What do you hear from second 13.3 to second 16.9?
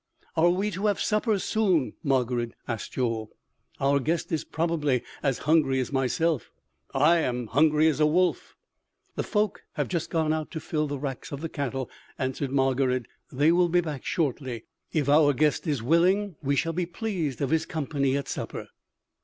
"they will be back shortly. If our guest is willing we shall be